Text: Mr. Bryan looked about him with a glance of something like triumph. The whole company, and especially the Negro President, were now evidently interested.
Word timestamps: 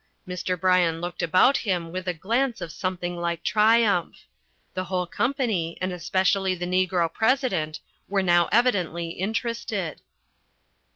Mr. 0.27 0.59
Bryan 0.59 0.99
looked 0.99 1.21
about 1.21 1.57
him 1.57 1.91
with 1.91 2.07
a 2.07 2.13
glance 2.15 2.59
of 2.59 2.71
something 2.71 3.17
like 3.17 3.43
triumph. 3.43 4.25
The 4.73 4.85
whole 4.85 5.05
company, 5.05 5.77
and 5.79 5.93
especially 5.93 6.55
the 6.55 6.65
Negro 6.65 7.13
President, 7.13 7.79
were 8.09 8.23
now 8.23 8.49
evidently 8.51 9.09
interested. 9.09 10.01